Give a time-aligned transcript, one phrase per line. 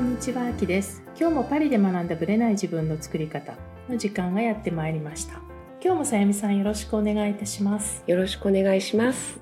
[0.00, 1.02] んにちは、あきです。
[1.18, 3.54] 今日もパリで学んだブレない自分の作り方
[3.88, 5.34] の時間がやってまいりました。
[5.82, 8.02] 今日もさゆみさんよろしくお願いいたします。
[8.06, 9.38] よろしくお願いします。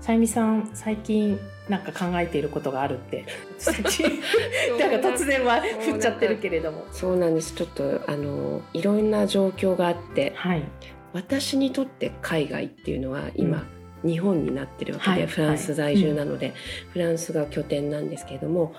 [0.00, 1.38] さゆみさん、最近
[1.68, 3.24] なんか考えていることがあるって。
[4.80, 6.84] なんか突然は振っちゃってるけれども。
[6.90, 7.54] そうなんです。
[7.54, 10.64] ちょっとあのいろんな状況があって、はい。
[11.12, 13.64] 私にとって海外っていうのは今、
[14.04, 16.54] 日本になってるわけで、はいフランス在住なので、
[16.90, 18.74] フランスが拠点なんですけれども、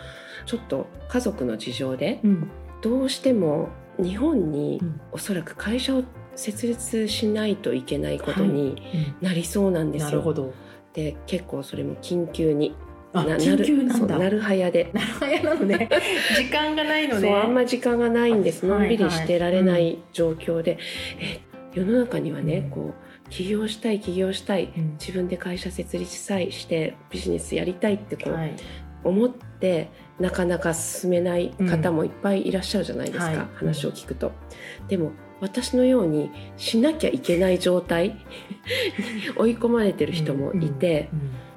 [0.46, 2.52] ちょっと家族の事情でうん。
[2.82, 6.04] どうしても日本にうんおそらく会社を
[6.36, 8.76] 設立しないといけないことに
[9.22, 10.08] うんなりそうなんですよ。
[10.08, 10.54] なるほど。
[10.94, 12.76] で結構それも緊急に
[13.14, 15.90] あ、ななるなるはやでなるほどなのね。
[16.36, 17.30] 時間がないのね。
[17.30, 20.78] そうあんま時間がないんですはいのんびりしてられなはいい状況で、
[21.20, 21.40] え
[21.74, 23.03] 世の中にはね、うんこう
[23.34, 24.92] 起業したい起業したいうん。
[25.00, 28.56] 自分で会社設立したいしてビジネスやりたいってこう、はい。
[29.04, 29.90] 思って
[30.20, 33.38] なかなか進めない方もいっぱいいらっしゃるじゃないですか、はい。
[33.56, 34.32] 話を聞くと。
[34.88, 35.12] でも
[35.42, 38.16] 私のようにしなきゃいけない状態に
[39.36, 41.54] 追い込まれてる人もいて、うん。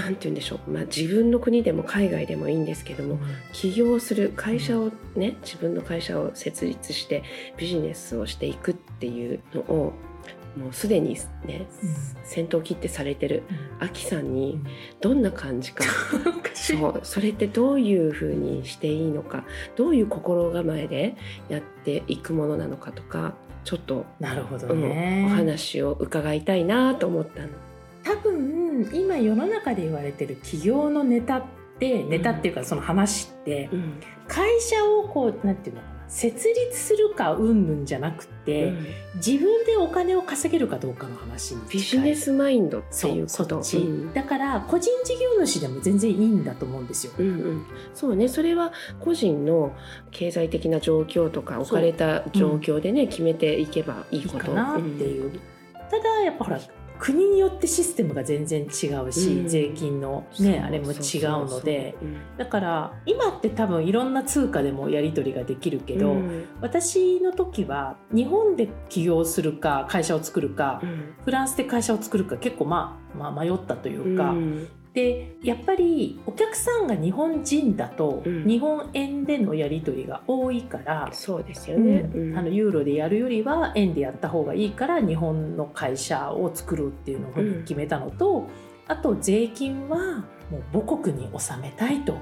[0.00, 3.20] なんて言うんでしょう、まあ、自分の国でも海外でもいいんですけども、うん
[3.52, 7.22] 起業する会社をね自分の会社を設立して
[7.56, 9.94] ビジネスをしていくっていうのを
[10.56, 11.66] もうすでにね、
[12.24, 13.42] 先頭切ってされてる
[13.78, 14.58] アキさんに
[15.00, 15.84] どんな感じか、
[16.54, 17.00] そう。
[17.02, 19.44] それってどういうふうにしていいのか。
[19.76, 21.14] どういう心構えで
[21.48, 25.24] やっていくものなのかとかちょっと、なるほどうんね。
[25.26, 27.48] お話を伺いたいなと思ったの。
[28.02, 31.44] 多分今世の中で言われてる起業のネタっ
[31.78, 33.94] てネタっていうかその話ってうん。
[34.28, 38.86] 会社をこうなんていうのかな設立するかうんぬんじゃなくて、うん。
[39.16, 43.60] 自分でお金を稼げるかどうかの話にビジネスマインドってそいううこと。
[43.60, 44.12] うん。
[44.12, 47.12] だから個人事業主でも全然いいんだと思うんですよ。
[47.18, 48.28] うんうん、そうね。
[48.28, 49.72] それは個人の
[50.10, 55.40] 経済的な状況とか置かれた状況でね、決めていけばいいいいことかなっていう、
[55.90, 56.60] ただやっぱほら
[56.98, 59.48] 国によってシステムが全然違うし、うん。
[59.48, 61.94] 税金のうんねあれも違うので
[62.36, 66.46] だから今って多分いろんな通貨でもやり取りができるけど、うん。
[66.60, 71.14] 私の時は日本で起業するか会社を作るか、うん。
[71.24, 78.48] フランスで会社を作るか結構まあ、まあ、迷ったというか、うんでやっぱりお客さんが日本人だと、うん。
[78.48, 82.30] 日本円でのやり取りが多いから、そうですよね、うん。
[82.30, 82.38] うん。
[82.38, 87.32] あのユーロでやるよりは円でやった方がいいから日本の会社を作るっていうのを
[87.64, 88.48] 決めたのと、
[88.88, 92.16] あと税金はもう母国に納めたいと。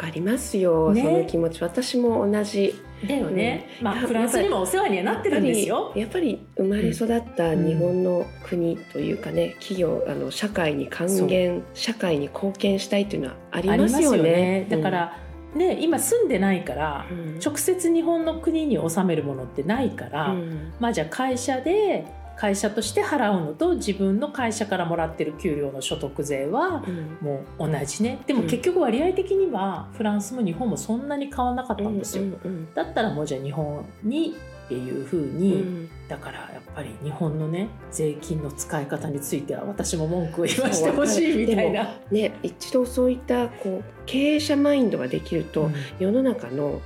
[0.00, 1.02] わかりますよ、ね。
[1.02, 2.74] その気持ち私も同じ。
[3.06, 5.90] だよね、まあやフランスにもお世話にはなってるんですよ。
[5.96, 14.16] やっぱり生まれ育った日本の国というかね、企業あの社会に還元社会に貢献したいというのはありますよね。
[14.18, 14.66] よね。
[14.68, 15.16] だから、
[15.54, 17.38] ね今住んでないから、うん。
[17.38, 20.72] 直接日本の国に納めるものってないから、うん。
[20.78, 22.04] まあじゃあ会社で
[22.40, 27.18] 会社として払うのと自分の会社からもらってる給料の所得税はうん。
[27.20, 28.18] もう同じね。
[28.26, 35.90] でも結局割合的にはフランスも日本もそんなに変わらなかったんですよ、うんうんだったらもうじゃあ日本にっていうふううんに、うん。
[36.08, 41.98] だからやっぱり日本のね税金の使い方については私も文句を言わせてほしいみたいな。
[42.10, 45.74] ね、一度そういったこう経営者マインドができると、うん。
[45.98, 46.80] 世の中の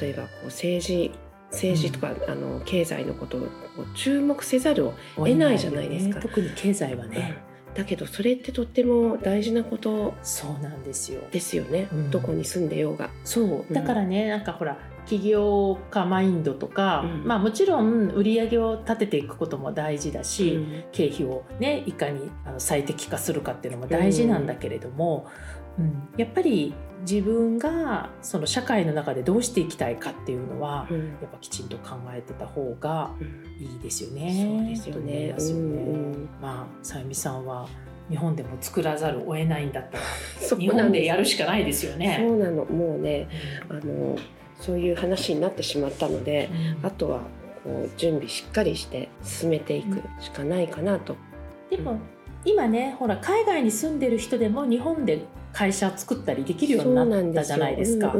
[0.00, 1.10] 例えばこう政治
[1.54, 3.48] 政治とか、あの経済のことを
[3.94, 6.20] 注目せざるを得ないじゃないですか。
[6.20, 7.38] 特に経済はね、
[7.74, 11.20] だけどそれってとっても大事なことそうなんですよ。
[11.30, 12.10] ですよね、うん。
[12.10, 13.10] どこに住んでようが。
[13.24, 13.72] そう。
[13.72, 17.26] だからね、なんかほら起業家マインドとか、うん。
[17.26, 20.84] まあもちろん売り上げを立てていくことも大事だし、うん。
[20.92, 25.26] 経費をねいかにあの最適化するかっていうのも大事なんだけれども、
[25.78, 26.08] うん。
[26.16, 26.74] やっぱり
[27.08, 30.98] 自分がその社会の中でどうしていきたいかっていうのは、うん。
[30.98, 33.44] やっぱきちんと考えてた方がうん。
[33.62, 34.74] いいですよね。
[34.76, 35.32] そうですよね。
[35.32, 35.62] ますよね。
[35.62, 36.28] うんうん。
[36.40, 37.68] まあさゆみさんは
[38.08, 40.04] 日本でも作らざるを得ないんだったら
[40.40, 42.26] そう日本でやるしかないですよそね。
[42.28, 42.64] うなの。
[42.64, 43.28] もうね
[43.68, 44.16] あの
[44.60, 46.48] そういう話になってしまったので、
[46.80, 46.86] うん。
[46.86, 47.20] あとは
[47.64, 51.16] こう準備しっかりして進めていくしかないかなと。
[51.70, 51.98] でも
[52.44, 55.22] 今ねほら海外に住んでる人でも日本で
[55.54, 58.14] 会社を作ったりできるようになったじゃないですか。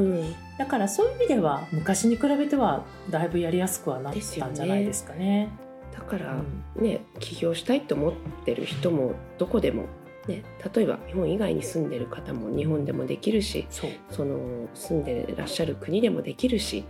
[0.56, 5.50] だからそういう意味では昔に比べてはだいぶやりやすくはなったんじゃないですかね。
[5.92, 6.36] だから
[6.76, 6.84] うん。
[6.84, 8.12] ね起業したいと思っ
[8.44, 9.86] てる人もどこでも、
[10.28, 10.44] ね、
[10.74, 13.90] 例えば日本以外に住んでる方も日本でもできるしそう。
[14.10, 16.84] その住んでらっしゃる国でもできるし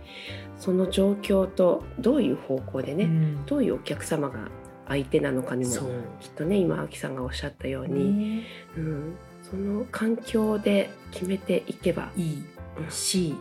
[0.57, 3.45] その状況とどういう方向でね、うん。
[3.47, 4.47] どういうお客様が
[4.87, 5.71] 相手なのかにも
[6.19, 8.43] きっとね今秋さんがおっしゃったように、ね。
[8.77, 9.15] うん、
[9.49, 12.43] その環境で決めていけば、いい
[12.89, 13.35] し。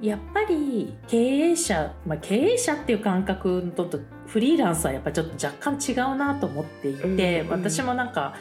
[0.00, 3.88] やっぱり経営者、まあ、経営者っていう感覚と
[4.26, 7.48] フリーランスはやっぱちょっと若干違うなと思っていて、うんうん。
[7.50, 8.34] 私もなんか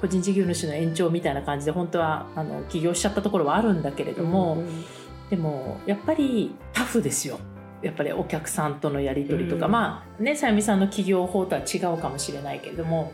[0.00, 4.84] 個人事業主の延長みたいな感じで本当はあの起業しちゃったところはあるんだけれども、うん
[5.30, 7.40] でもやっぱりタフですよ。
[7.82, 9.72] やっぱりお客さんとのやり取りとか、うん。
[9.72, 13.12] まあねさゆみさんの企業法とは違うかもしれないけれども。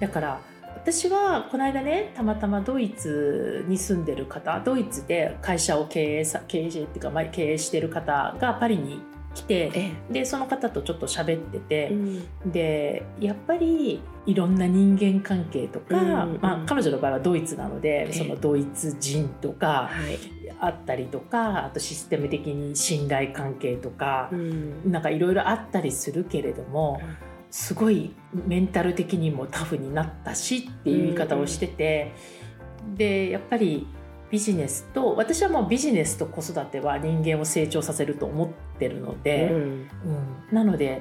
[0.00, 0.40] だから
[0.84, 9.00] 私はこの間ねたまたまドイツに住んでる方ドイツで会社を経営さ経営っていうか、まあ、経営してる方がパリに
[9.34, 11.94] 来てえでその方とちょっと喋っててえ、う
[12.48, 12.52] ん。
[12.52, 20.18] でやっぱりいろんな人間関係とか、うんまあ、彼女の場合はドイツなので、えそのドイツ人とかはい。
[20.60, 24.92] あったりとかあとシステム的に信頼関係とかう、ん。
[24.92, 27.00] なんかいろいろあったりするけれども
[27.54, 28.10] すごい
[28.48, 32.10] メンタル的にもタフになったしっていう言い方をしてて、
[32.96, 33.86] でやっぱり
[34.28, 38.48] ビジネスと私はもうビジネスと子育ては人間を成長させると思っ
[38.80, 39.50] てるので。
[39.52, 39.60] うん。
[39.60, 39.88] うん、
[40.50, 41.00] なので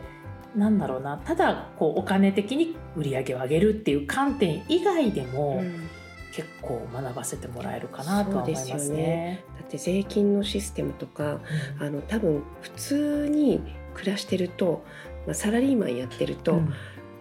[0.56, 1.18] なんだろうな。
[1.18, 5.90] ただこうお金的に売り上げを上げるっていう観点以外でも、うん。
[6.36, 9.44] 結構学ばせてもらえるかなとは思いますそうですよね。
[9.60, 11.40] だって税金のシステムとか
[11.80, 13.62] あの多分普通に
[13.96, 14.86] 暮らしてると、
[15.26, 16.74] まあ、サラリーマンやってると、うん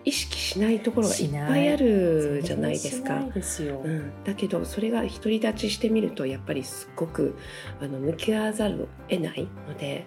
[0.05, 3.83] 意識しないところがいっぱいあるじゃないですかすよ。
[3.85, 7.37] うん、だけどそれが独り立ちしてみるとやっぱりすっごく
[7.81, 10.07] あの向き合わざるを得ないので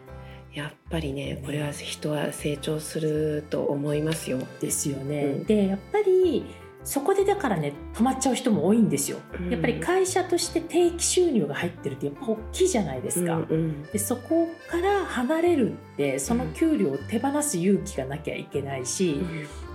[0.54, 4.40] やっぱりねこれは人は成長すると思いますよ。
[4.60, 5.24] ですよね。
[5.24, 6.46] うんでやっぱり
[6.86, 9.18] そこでだからね止まっちゃう人も多いんですよ。
[9.40, 13.36] うんやっぱり会社として定期収入が入ってるってやっぱ大きいじゃないですか。
[13.36, 19.20] うんうんでそこから離れるってその給料を手放す勇気がなきゃいけないし、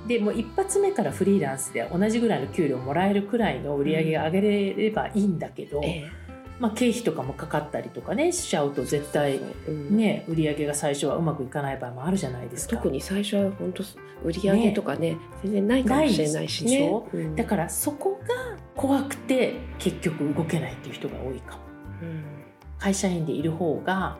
[0.06, 6.08] でもう一発目からフリーランスで同じぐらいの給料もらえるくらいの売り上げが上げれればいいんだけど、え
[6.60, 9.96] まあ、経費とかもかかったりとかねしちゃうと絶え対うん。
[9.96, 12.76] ね売り上げが最初はうまくいかない場合もあるじゃないですか。
[12.76, 13.82] 特に最初は本当
[14.22, 16.92] 売り上げとかね全然ないかもしれないしね。
[17.12, 17.34] うん。
[17.34, 21.62] だからそこが怖くて結局動けないっていう人が多いかも。
[22.02, 22.24] うん。
[22.78, 24.18] 会社員でいる方が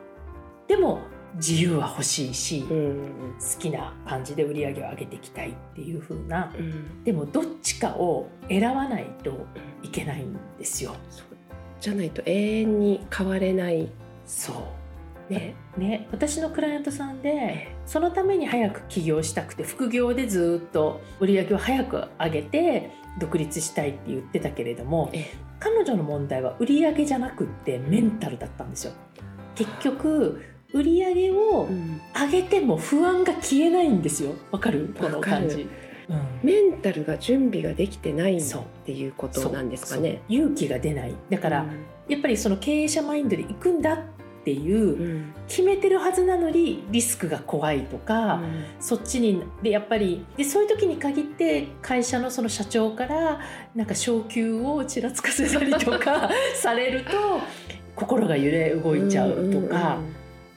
[0.67, 1.01] でも
[1.37, 7.05] 自由は欲しいし、好うんきな感じで売り上げを上げていきたいっていう風なうん。
[7.05, 9.47] でもどっちかを選ばないと
[9.83, 10.97] いけないんですよ。
[11.81, 13.89] じゃないと永遠に変われない
[14.27, 15.55] そうね。
[15.77, 28.93] ね、私のクライアントさんでそのために早く起業したくて副業でずっと売り上げを早く上げて独立したいって言ってたけれどもえ彼女の問題は売り上げじゃなくってメンタルだったんですよ。
[29.55, 30.43] 結局
[30.73, 34.33] 売り上げをうん上げても不安が消えないんですよ。
[34.51, 35.69] わかるこの感じ。
[36.11, 36.41] うん。
[36.43, 38.43] メンタルが準備ができてないっ
[38.85, 40.23] ていうことなんですかね。
[40.29, 41.15] 勇気が出ない。
[41.31, 41.67] だから、
[42.09, 43.99] やっぱりその経営者マインドで行くんだっ
[44.45, 45.35] ていううん。
[45.47, 48.65] 決めてるはずなのにリスクが怖いとか、うん。
[48.81, 53.41] そっちにでやっぱりでそういう時に限って会社のその社長から
[53.75, 57.11] なんか昇給をちらつかせたりとか されると
[57.95, 59.99] 心が揺れ動いちゃうとか、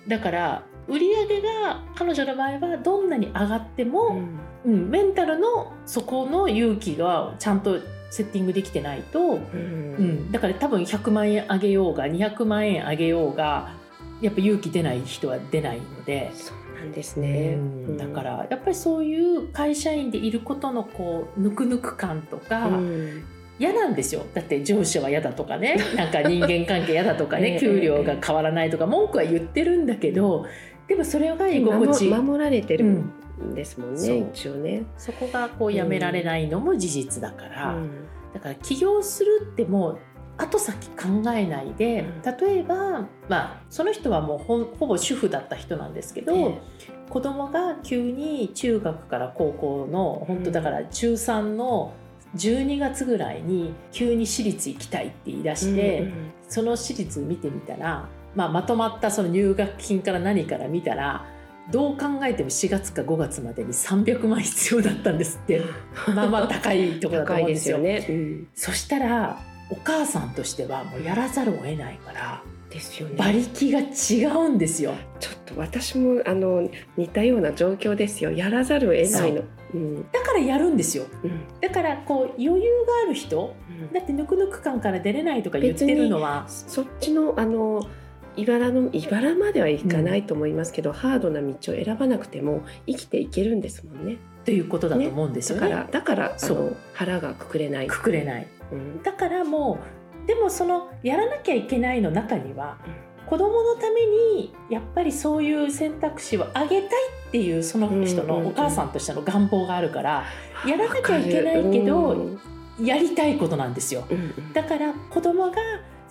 [0.07, 4.29] だから売り上げが彼女の場合はどんなに上がってうんうも、ん
[4.65, 7.79] うんメンタルのそこの勇気がちゃんと
[8.09, 9.39] セッティングできてないと、うん。
[9.39, 13.73] うん、だから多分100万円上げようが200万円上げようが
[14.21, 16.31] やっぱ勇気出ない人は出ないので。
[16.33, 17.55] そうなんですね。
[17.57, 23.23] うんだからやっぱりそういう会社員でいることのこうぬくぬく感とかうん。
[23.59, 24.25] 嫌なんですよ。
[24.33, 25.77] だって上司は嫌だとかね。
[25.95, 27.51] なんか人間関係嫌だとかええ。
[27.53, 30.45] ね給料が変わらないとか文句は言ってるんだけど
[30.87, 32.85] でもそれが居心地、守守られてる。
[32.85, 33.11] うんん
[33.53, 34.85] ですもんね、一応ね。
[34.97, 37.89] そこがこうやめられないのも事実だから、うん。
[38.33, 39.99] だから起業するってもう
[40.37, 42.37] 後先考えないでうん。
[42.37, 46.61] 例えば、まあ、その人はもうほぼ主婦だった人なんですけど、え
[47.09, 51.93] 子供が急に中学から高校の本当だから中3の
[52.35, 56.31] 12月ぐらいに急に私立行きたいって言い出えして、うんうん。
[56.47, 61.25] その私立見てみたら、まあ、まとまったその入学金から何から見たら
[61.71, 65.61] どう考えても4月か5月までに300万必要だったんですって
[66.13, 67.77] まあまあ高いところだと高いで思うんですすよ。
[67.77, 68.05] よね。
[68.09, 69.39] うんそしたら
[69.69, 73.15] お母さんとしてはもうやらざるを得ないからですよね。
[73.15, 74.93] 馬力が違うんですよ。
[75.19, 78.31] ちょっと私もあの似たような状況ですよ。
[78.31, 79.41] やらざるを得ないの。
[79.73, 81.05] うんだからやるんですよ。
[81.23, 83.55] うんだからこう余裕がある人
[83.93, 87.87] だってぬくぬく感から出れないとか言ってるのはそっちのあの
[88.35, 94.17] 茨の茨まではいかないと思いますけど、ハードな道を選ばなくても生きていけるんですもんね。
[94.45, 95.69] ということだと思うんですよね。
[95.69, 97.87] だからだからあそうの腹がくくれない。
[97.87, 98.47] くくれない。
[98.71, 99.79] うんだからも
[100.25, 102.77] うでもそのやらなきゃいけないの中には
[103.25, 106.89] 子供のためにやっぱりそういう選択肢をあげたい
[107.29, 110.25] っていうその人のお母さんとしての願望があるから、
[110.67, 112.39] やらなきゃいけないけどうん
[112.81, 114.05] やりたいことなんですよ。
[114.09, 115.57] うんだから子供が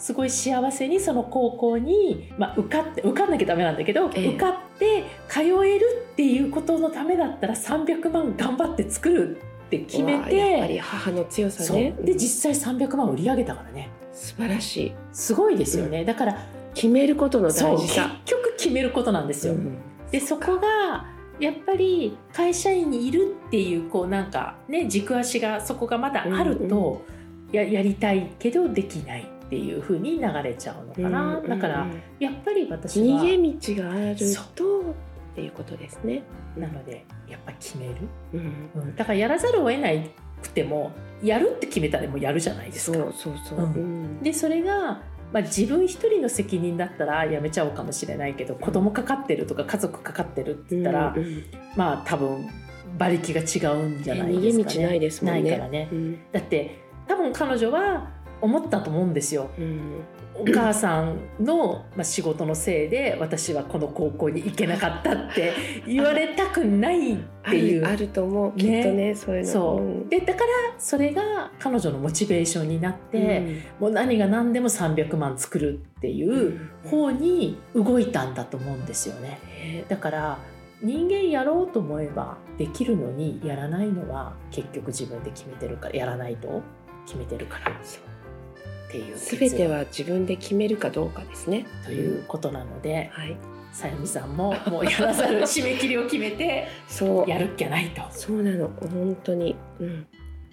[0.03, 4.29] すごい幸せにその高校に、まあ、受かって受かんなきゃダメなんだけど、ええ。
[4.31, 11.95] 受かって通えるっていうことのためだったら300万頑張って作るって決めわあやっぱりて、母の強さね。
[12.03, 13.91] で実際300万売り上げたからね。
[14.13, 14.95] 素晴らしい。
[15.13, 16.37] すごいですよね、だから
[16.75, 18.21] 決めることの大事さ。
[18.25, 19.53] 局決めることなんですよ。
[19.53, 19.79] うん。
[20.11, 21.07] でそこが
[21.39, 27.03] やっぱり会社員にいるっていうこうなんかね軸足がそこがまだあると、
[27.53, 31.87] ややりたいけどできないっていう風に流れちゃうのかな、うんだから
[32.19, 34.17] やっぱり私は逃げ道がある
[34.55, 34.81] と。
[35.33, 36.23] っていうことですね。
[36.59, 37.95] なのでやっぱ決める、
[38.35, 38.71] うん。
[38.75, 40.11] うん、だからやらざるを得ない
[40.43, 40.93] くても
[41.23, 42.99] やるって決めたらもうやるじゃないですか。
[42.99, 43.35] そう。
[43.43, 43.69] そう
[44.23, 45.01] でそれが、
[45.33, 51.45] まあ、自分一人の責任だったらやめちゃおうかもしれないけど子供かかってるとか家族かかってるって言ったら、うんうん。
[51.77, 52.47] まあ多分
[52.97, 54.75] 馬力が違うんじゃない逃ですかね。
[54.75, 55.43] げ道ないですもんね。
[55.43, 55.89] ないからね。
[55.91, 56.19] うん。
[56.31, 56.79] だって
[57.09, 59.51] 多分彼女は思ったと思うんですよ。
[59.59, 60.01] うん。
[60.35, 65.53] お母さんの、まあ、仕事のせいで私はこの高校に行けなかったって
[65.87, 67.81] 言われたくないっあていう。
[67.83, 69.51] るあると思う、きっとねそういうの。
[69.51, 70.09] そう、ん。
[70.09, 70.47] でだから
[70.79, 79.39] それが彼女のモチベーションになって、もう何が何でも300万作るっていう方に動いたんだと思うんですよね。
[79.63, 80.39] ねだから
[80.83, 86.63] 人間やろうと思えばできるのにやらないのは結局自分で決めてるからやらないと
[87.07, 87.81] 決めてるから
[88.93, 91.67] っていうすべてはは自分で決めるかどうかですね。
[91.87, 93.37] ということなのではい。
[93.73, 97.31] さゆみさんももうやらざる締め切りを決めて そう。
[97.31, 99.57] やるっきゃないとそうなの本当に。
[99.81, 100.07] うん。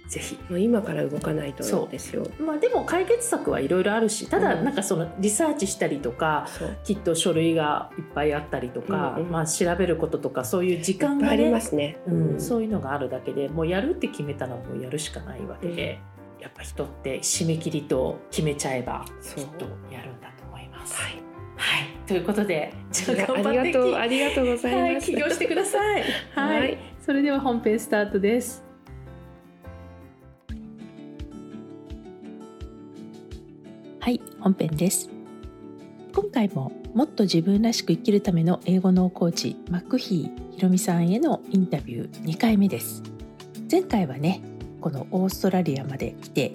[0.07, 0.39] ぜひ。
[0.49, 2.25] もう今から動かないそうとですよ。
[2.39, 6.77] まあ、でも解決策はいろいろあるしただうんなんかそのリサーチしたりとかそう。
[6.85, 11.97] きっと書類がいっぱいあったりとか、うんうんまあ、調べることとかそういう時間がありねますね。
[12.07, 15.99] うん、そういうのがあるだけでもうやるって決めたらもうやるしかないわけで、
[16.39, 19.05] やっぱ人って締め切りと決めちゃえば
[19.35, 20.95] きっとやるんだと思います。
[20.95, 21.13] はい。
[21.57, 25.05] はい、ということでじゃああ頑張ってりがとうありがとうござはいい、ます。
[25.07, 26.03] 起業してください。
[26.33, 28.63] はい、はいそれでは本編スタートです。
[33.99, 35.09] はい、本編です。
[36.13, 43.03] 今回ももっと自分らしく生きるための英語脳コーチマックヒーひろみさんへのインタビュー2回目です。
[43.71, 44.41] 前回はね、
[44.81, 46.53] このオーストラリアまで来て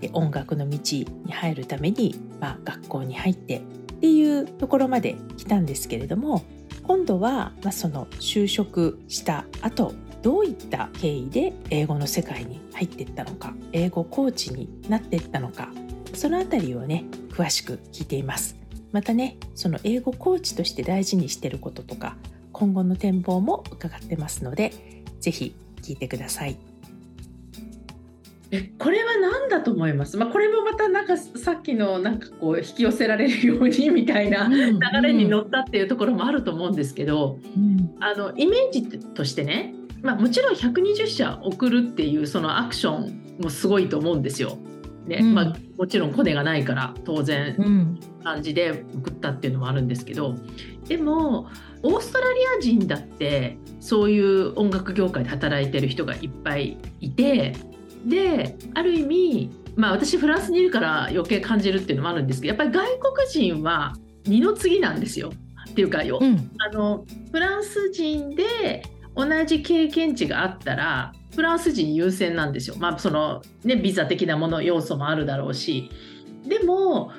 [0.00, 3.60] で音楽の道に入るために、まあ、学校に入ってっ
[4.00, 6.42] ていうところまで来たんですけれども
[6.82, 15.68] 今度は、まあ、その就職した後どういった経緯で英語の世界に入っていったのか英語コーチになっていったのか
[16.14, 18.56] そのあたりをね詳しく聞いています。
[18.92, 22.16] またねその英語コーチとして大事にしてることとか
[22.52, 24.72] 今後の展望も伺ってますので
[25.20, 26.71] ぜひ聞いてください。
[28.52, 37.38] えこれは何だと思います、まあ、これもまたなんかさっきのなんかこう引き寄せられるようにみたいな流れに乗ったっていうところもあると思うんですけど、
[38.00, 44.58] あのイメージとしてね、まあ、もちろん120社送るっていうそのアクションもすごいと思うんですよ。
[45.06, 45.34] ねうん。
[45.34, 47.56] まあ、もちろんコネがないから当然。
[47.58, 48.00] うん。
[48.22, 50.36] 感じで送ったっていうのもあるんですけど
[50.86, 51.48] でも
[51.82, 57.54] オーストラリア人だってそういう音楽業界で働いてる人がいっぱいいて
[58.04, 63.94] である意味まあ私フランスにいるから余計感じるっていうのもあるんですけどやっぱり外国人は
[64.24, 65.32] 二の次なんですよ。
[65.70, 68.82] っていうかよ、うんあのフランス人で
[69.14, 72.76] 同じ経験値があったらフランス人優先なんですよ。
[72.78, 75.90] まあそのねビザ的なもの要素もあるだろうし
[76.46, 77.10] でも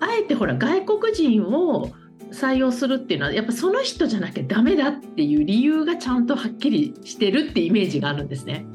[0.00, 1.90] あえてほら外国人を
[2.32, 8.66] 採用するっていうのはやっぱその人じゃなきゃダメだっていう理由がちゃんとはっきりしてるってイメージがあるんですね。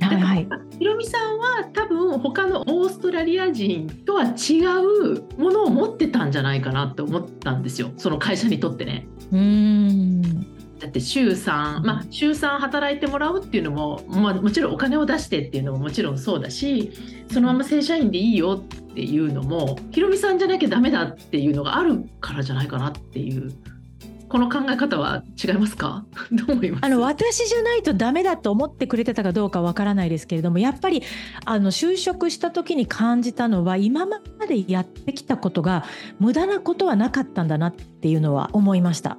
[0.00, 0.48] はいはい。
[0.78, 7.90] ひろみさんは多分他のオーストラリア人とは違うものを持ってたんじゃないかなって思ったんですよ。
[7.96, 9.06] その会社にとってね。
[9.32, 10.58] うーん。
[10.78, 16.92] だって週3、まあ、週3働いてもらうっていうのも、まあ、もちろんお金を出してっていうのももちろんそうだし
[17.32, 23.52] そのまま正社員でいいよっていうのもひろみさんじゃなきゃダメだっていうのがあるからじゃないかなっていう
[24.28, 26.04] この考え方は違いますか？
[26.32, 26.84] どう思います？
[26.84, 31.02] あの私じゃないとダメだと思ってくれてたかどうかわからないですけれどもやっぱり
[31.44, 35.84] あの就職した時に感じたのは今までやってきたことが
[36.18, 39.18] 無駄なことはなかったんだなっていうのは思いました。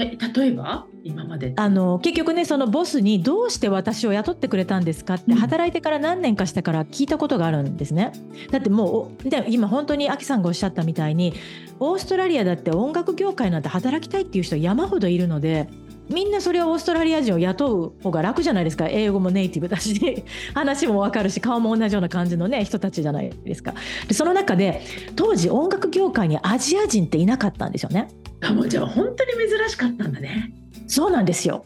[0.00, 0.86] え例えば？
[1.02, 8.12] 今まであの結局ねそのボスにどうして私を雇ってくれたんですかってうん働いてから何年かしてから聞いたことがあるんですね。
[8.50, 11.34] だってもうおで今本当にアキさんがおっしゃったみたいに
[11.78, 15.68] オーストラリアだって音楽業界なんて働きたいっていう人山ほどいるので。
[16.10, 18.86] みんなそれをオーストラリア人を雇う方が楽じゃないですか。
[18.88, 20.24] 英語もネイティブだし
[20.54, 23.74] 話もわかるし顔も同じような感じのね人たちじゃないですか。
[24.08, 24.82] でその中で
[25.14, 28.08] 当時音楽業界にアジア人っていなかったんですよね。
[28.42, 30.52] あもうじゃあ本当に珍しかったんだね。
[30.86, 31.64] そうなんですよ。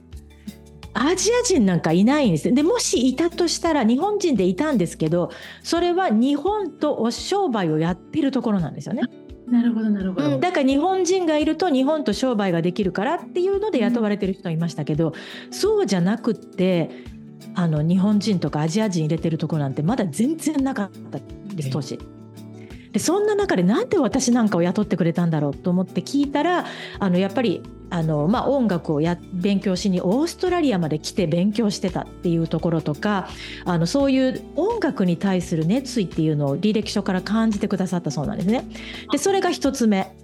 [0.94, 2.52] アジア人なんかいないんです。
[2.52, 5.30] でもしいたとしたら日本人でいたんですけど
[5.62, 9.02] それは日本とお商売をやってるところなんですよね、
[9.46, 10.34] なるほどなるほど。
[10.34, 15.12] うん、だから日本人がいると日本と商売ができるからっていうので雇われてる人いましたけど、
[15.50, 16.90] そうじゃなくって
[17.54, 21.18] あの日本人とかアジア人入れてるところなんてまだ全然なかった
[21.54, 21.98] です当時。
[22.94, 26.64] でそんな中でなんで私なんかを雇ってくれたんだろうと思って聞いたら
[27.00, 27.60] あのやっぱり
[27.90, 33.28] あの、まあ、音楽をや勉強しにオーストラリアまで来て勉強してたっていうところとか
[33.64, 38.64] あのそういう音楽に対する熱意っていうのを履歴書から感じてくださったそうなんですね。
[39.10, 40.14] でそれが一つ目。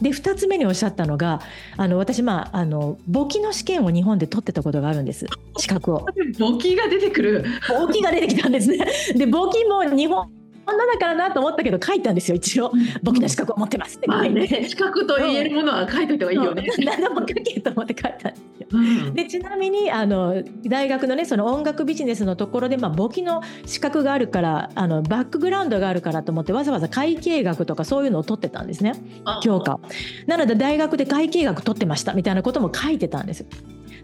[0.00, 1.40] で2つ目におっしゃったのが
[1.76, 5.26] あの私、まあ、あの簿記の試験を日本で取ってたことがあるんです
[5.58, 6.06] 資格を。
[6.38, 7.44] 簿記が出てくる。
[7.68, 8.84] 簿記が出てきたんですね。
[9.16, 12.72] で簿記も日本女だからなと思ったけど書いたんですよ一応。
[13.02, 14.06] 簿記の資格を持ってますって。
[14.06, 16.68] まあね 資格と言えるものは書いといた方がいいよね。
[16.84, 18.66] 何でも書けと思って書いたんですよ。
[18.72, 19.14] うん。
[19.14, 28.94] でちなみにあの大学のねその音楽ビジネスのところで、まあ、簿記の資格があるからあのバックグラウンドがあるからと思ってわざわざ会計学とかそういうのを取ってたんですね。
[29.24, 29.40] あ。
[29.42, 29.80] 教科を。
[30.26, 33.44] なので大学で会計学取ってましたみたいなことも書いてたんです。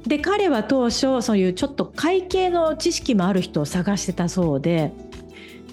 [0.06, 4.92] で彼は当初そういうちょっと会計の知識もある人を探してたそうで。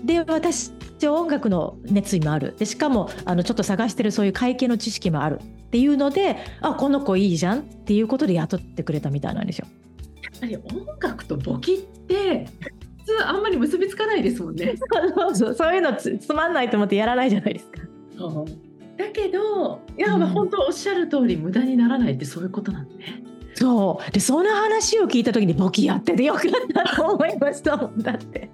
[0.03, 0.71] で私
[1.03, 9.67] 音楽の熱意もあるでしかもあのちょっと探してるそういう会計の知識もあるっていうのであこの子いいじゃんっていうことで雇ってくれたみたいなんですよ。
[10.23, 12.47] やっぱり音楽と簿記って
[13.05, 14.75] 普通あんまり結びつかないですもんね。
[15.15, 17.81] そうそうそういうのつつまんないと思ってやらないじゃないですか。
[18.97, 23.23] だけどいや、うん本当おっしゃる通り無駄にならないってそういうことなんだね。
[23.53, 26.43] そうでその話を聞いた時に簿記やっててよかっ
[26.73, 28.49] たと思いましたもんだって。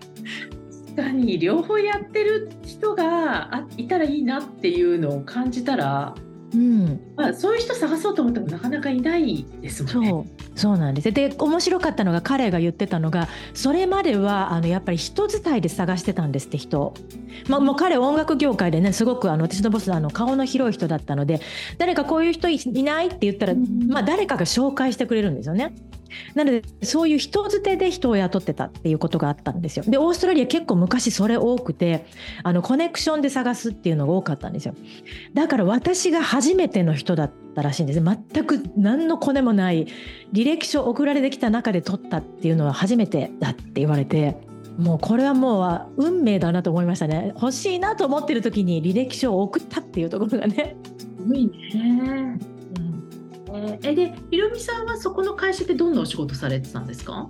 [1.02, 6.16] 確かに両方やってる人があいたらいいなっていうのを感じたら、
[6.54, 7.00] うん。
[7.16, 10.10] まあ、そういう人探そうと思ってもなかなかいないですもんね。
[10.10, 11.12] そうそうなんです。
[11.12, 16.82] で面白かったのが彼が言ってたのがそれまではあのやっぱり人伝いで探してたんですって人。
[16.82, 16.94] を、
[17.48, 21.40] まあ、もう彼音楽業界でねすごくあの私のボスあの顔の広い人だったので
[21.78, 23.88] 誰かこういう人いいないって言ったら、うん。
[23.88, 25.74] まあ、誰かが紹介してくれるんですよね。
[26.36, 29.86] なのでそういう人づてで人を雇ってたっていうことがあったんですよ。
[29.88, 32.06] でオーストラリア結構昔それ多くて
[32.44, 34.76] あのコネクションで探すっていうのが多かったんですよ。
[35.34, 39.88] だから私が初めての人だったらしいんです全く何のコネもない
[40.34, 44.38] 履歴書送られてきた中で取ったっていうのは初めてだって言われて
[44.78, 50.76] もうこれはもう運命だなと思いましたね欲しいなと思ってる時に履歴書を送ったっていうところがね。
[50.98, 52.51] すごいね。
[53.84, 57.30] えでひろみさんはそこの会社でどんなお仕事されてたんですか？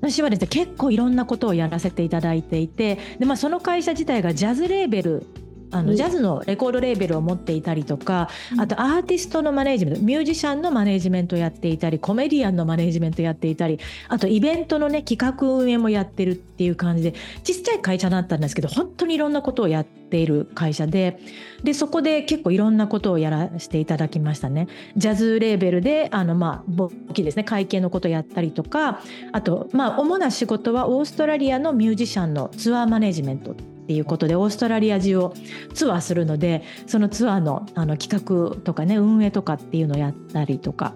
[0.00, 5.26] 私はですね結構いろんなことをやらせていただいていてで、まあ、その会社自体がジャズレーベル
[5.72, 5.86] あうん。
[5.86, 21.18] のジャズのレコードレーベルを持っていたりとか、あとアーティストのマネージメントミュージシャンのマネージメントをやっていたりコメディアンのマネージメントやっていたりあとイベントのね企画運営もやってるっていう感じでちっちゃい会社だったんですけど本当にいろんなことをやっている会社で
[21.62, 24.68] でそこで結構いろんなことをやらせていただきましたね。
[24.96, 27.44] ジャズレーベルであのまあ簿記ですね。
[27.44, 29.00] 会計のことやったりとか
[29.32, 35.34] あとまあ主な仕事はオーストラリアのミュージシャンのツアーマネジメントっていうことでオーストラリア中を
[35.74, 40.94] ツアーするのでそのツアーのあの企画とかね運営とかっていうのをやったりとか。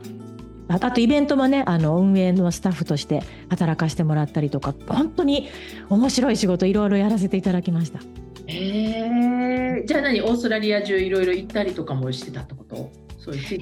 [0.68, 5.48] あとイベントもねあの運営のスタッフとして働かせてもらったりとか本当に
[5.88, 8.00] 面白い仕事いろいろやらせていただきました。
[8.48, 13.05] えー、じゃあ何オーストラリア中いろいろ行ったりとかもしてたってこと？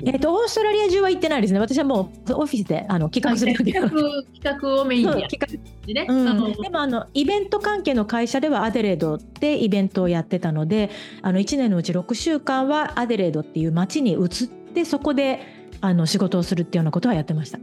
[0.04, 1.60] えっとオーストラリア中は行ってないですね。
[1.60, 6.28] 私はもうオフィスであの企画する企画企画をメインにやっそう企てね、うん。
[6.28, 10.90] あのでもあのイベント関係の会社ではアデレードでイベントをやってたので
[11.22, 15.40] あの1年のうち6週間はアデレードっていう街に移ってそこで
[15.80, 17.58] あの仕事をするっていうようなことはやってました。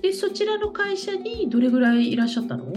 [0.00, 2.72] でそちらの会社にどれぐらいいらっしゃったの？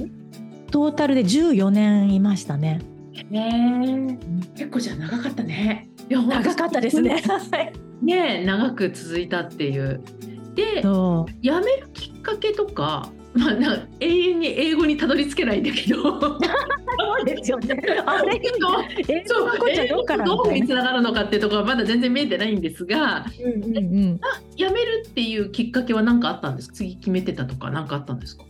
[0.71, 2.81] トータルで14年いましたね。
[3.13, 4.17] へえ
[4.55, 5.89] 結構じゃあ長かったね。
[6.09, 7.23] いや長かったですね
[8.01, 10.01] ね長く続いたっていう。
[10.55, 10.81] で
[11.41, 16.19] 辞めるきっかけとかまあな永遠に英語にたどり着けないんだけど。
[16.19, 17.77] そうですよね。
[18.05, 18.41] あれ
[19.09, 20.23] えそうこっちゃどうかな。
[20.23, 23.25] どうにみつながるのかっていうところはまだ全然見えてないんですが。
[23.43, 24.19] うんうんうん。
[24.55, 26.75] 辞めるっていうきっかけは何かあったんですか？
[26.75, 28.45] 次決めてたとか何かあったんですか？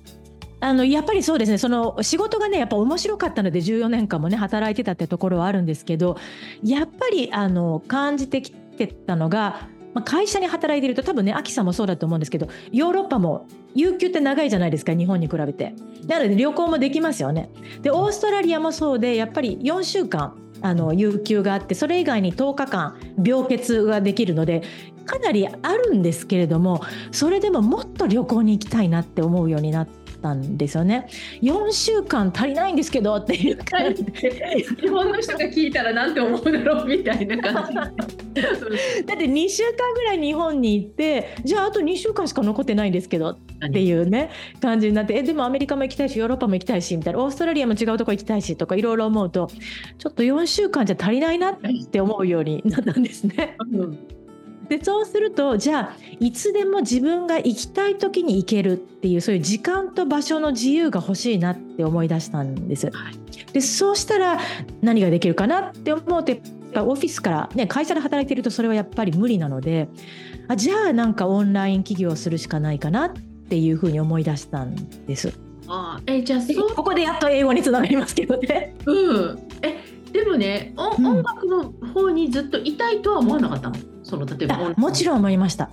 [0.59, 1.57] あのやっぱりそうですね。
[1.57, 6.17] その仕事がねやっぱ面白かったので14年間もね働いてたってところはあるんですけど
[6.63, 15.73] やっぱりあの感じてきてたのが、まあ、会社に働いてると多分ね秋さんもそうだと思うんですけどヨーロッパも有給って長いじゃないですか日本に比べて。
[16.07, 17.49] なので旅行もできますよね。
[17.81, 24.63] でオーストラリアもそうでやっぱり4週間あの有給があってそれ以外に10日間病欠ができるので
[25.05, 31.07] かなりあるんですけれどもそれでももっと旅行に行きたいなって思うようになってたんですよね。
[31.43, 37.93] 4週間足りないんですけどっていう感じで日本の人が聞いたらなんて思うだろうみたいな感
[38.33, 38.41] じ
[39.05, 43.37] だって2週間ぐらい日本に行ってじゃああと2週間しか残ってないんですけどっ
[43.71, 49.47] ていうね感じになってえでもアメリカも行きたいしヨーロッパも行きたいしみたいなオーストラリアも違うとこ行きたいしとかいろいろ思うと
[49.99, 51.57] ちょっと4週間じゃ足りないなっ
[51.91, 53.55] て思うようになったんですね。
[53.71, 54.24] うん
[54.69, 62.89] でそうするとじゃあいつでも自分が行きたい時に行けるっていうそういう時間と場所の自由が欲しいなって思い出したんです。
[62.91, 63.25] はい
[63.55, 64.39] でそうしたら
[64.81, 66.41] 何ができるかなって思うとやっ
[66.73, 69.87] ぱオフィスから、ね、会社で働いてるとそれはやっぱり無理なので
[70.49, 73.13] あじゃあなんかオンライン起業するしかないかなっ
[73.47, 74.75] ていうふうに思い出したん
[75.05, 75.37] です。
[75.67, 76.41] あえじゃあ
[76.75, 78.75] ここでやっと英語につながりますけどね。
[78.85, 81.05] うんえでもねおうん。
[81.05, 83.75] 音楽の方にずっといたいとは思わなかったの。
[84.03, 85.69] その例えばあもちろん思いました。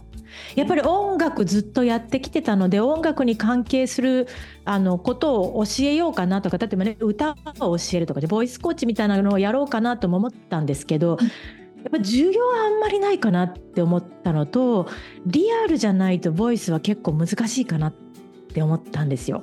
[0.57, 4.26] やっぱり音楽ずっとやってきてたので音楽に関係する
[4.64, 11.18] あのことを教えようかなとか例えばね歌を教えるとかでボイスコーチみたいなのをやろうかなとも思ったんですけど
[11.85, 14.88] やっぱ授業はあんまりないかなって思ったのと
[15.26, 17.92] リアルじゃないとボイスは結構難しいかなっ
[18.55, 19.42] て思ったんですよ。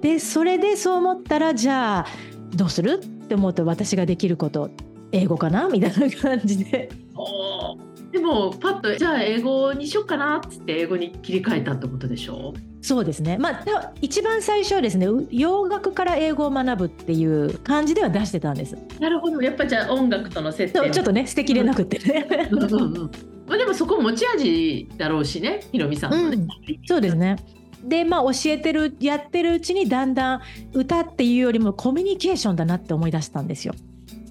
[0.00, 2.06] でそれでそう思ったらじゃあ
[2.54, 3.00] どうする？
[3.26, 4.70] って思うと私ができること
[5.12, 6.88] 英語かなみたいな感じで。
[8.12, 12.54] でもパッとじゃあ英語にしようかなっつって英語に切り替えたってことでしょ？
[12.80, 13.36] そうですね。
[13.36, 18.78] まあ、た一番最初はですね、う洋楽から英語を学ぶっていう感じでは出してたんです。
[19.00, 22.48] なるほどやっぱじゃあ音楽との接点ちょっとね、捨てきれなくってね。
[22.50, 23.10] うんうんうん
[23.48, 26.48] まあでもそこ持ち味だろうしねひろみさんのね、うん
[26.86, 27.36] そうですね。
[27.88, 30.40] で、まあ、教えてる、やってるうちに、だんだん
[30.72, 33.74] 歌っていうよりもコミュニケーションだなって思い出したんですよ。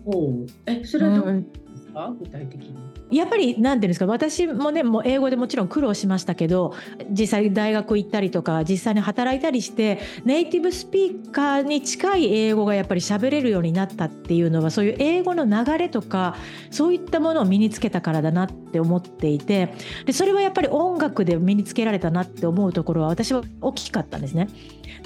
[0.06, 0.46] おう。
[0.66, 1.44] えそれはどうで
[1.78, 6.74] すか、具体的にやっぱりなんていうんですか私もねもう英語でもちろん苦労しましたけど
[7.10, 16.36] 実際大学行ったりとか実際に働いたりしてネイティブスピーカーに近い英語がやっぱり喋れるようになったっていうのはそういう英語の流れとか
[16.72, 19.74] そういったものを身につけたからだなって思っていて
[20.06, 24.48] でそれはやっぱり音楽で身につけられたなって思うところは私は大きかったんですね。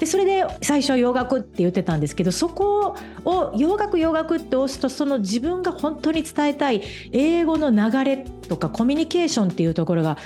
[0.00, 6.82] でそれで最初は洋楽って言ってたんですけどそこを洋楽洋楽って押すとその自分が本当に伝えたい
[7.12, 10.16] 英語の流れとかコミュニケーションっていうところが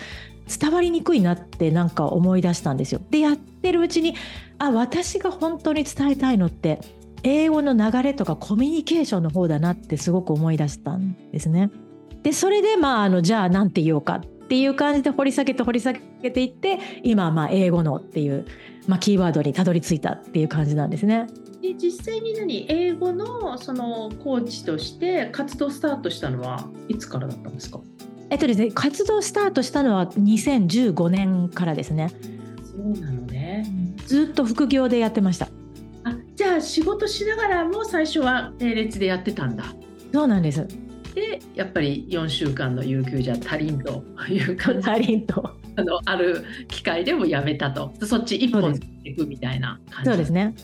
[0.46, 3.00] 伝わりにくいなってなんか思い出したんですよ。
[3.10, 4.14] でやってるうちに
[4.58, 6.78] あ私が本当に伝えたいのって
[7.24, 11.72] 英語の流れとかコミュニケーションの方だなってすごく思い出したんですね。
[12.22, 18.46] でそれでまああのじゃあ何て言おうかていう感じで掘り下げて掘り下げていって今はまあ英語のっていう、
[18.86, 21.26] まあ、キーワードにたどり着いたっていう感じなんですね。
[21.62, 22.66] で実際に何？
[22.68, 27.80] 英語のそのコーチとして活動スタートしたのはいつからだったんですか？
[28.30, 32.10] えっとですね活動スタートしたのは2015年からですね。
[32.62, 33.66] そうなのね
[34.06, 35.48] ずっと副業でやってました。
[36.04, 39.64] あじゃあ仕事しながらも最初は並列でやってたんだ
[40.12, 40.68] そうなんです。
[41.14, 45.50] でやっぱり4週間の有給じゃ足りんという感じ足りんと。
[45.76, 50.54] あのある機会でもやめたとそっち一本いくみたいな感じそうですね。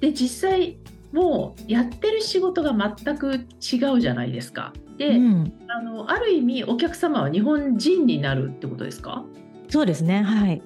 [0.00, 0.78] で実際
[1.12, 4.72] もうやってる仕事が全く違うじゃないですか。
[4.96, 9.24] で、うん、あのある意味お客様は日本人になるってことですか？
[9.68, 10.22] そうですね。
[10.22, 10.62] はい。